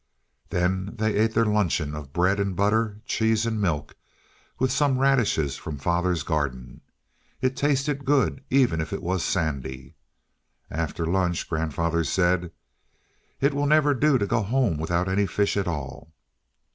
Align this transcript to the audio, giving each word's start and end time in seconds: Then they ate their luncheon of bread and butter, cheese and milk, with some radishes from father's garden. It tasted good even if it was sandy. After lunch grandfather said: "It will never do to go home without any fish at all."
Then 0.49 0.95
they 0.97 1.13
ate 1.13 1.35
their 1.35 1.45
luncheon 1.45 1.93
of 1.93 2.11
bread 2.11 2.39
and 2.39 2.55
butter, 2.55 3.01
cheese 3.05 3.45
and 3.45 3.61
milk, 3.61 3.95
with 4.57 4.71
some 4.71 4.97
radishes 4.97 5.57
from 5.57 5.77
father's 5.77 6.23
garden. 6.23 6.81
It 7.39 7.55
tasted 7.55 8.03
good 8.03 8.43
even 8.49 8.81
if 8.81 8.91
it 8.93 9.03
was 9.03 9.23
sandy. 9.23 9.93
After 10.71 11.05
lunch 11.05 11.47
grandfather 11.47 12.03
said: 12.03 12.51
"It 13.41 13.53
will 13.53 13.67
never 13.67 13.93
do 13.93 14.17
to 14.17 14.25
go 14.25 14.41
home 14.41 14.79
without 14.79 15.07
any 15.07 15.27
fish 15.27 15.55
at 15.55 15.67
all." 15.67 16.11